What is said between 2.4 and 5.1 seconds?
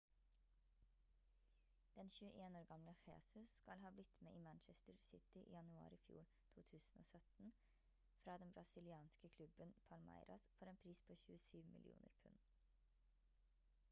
år gamle jesus skal ha blitt med i manchester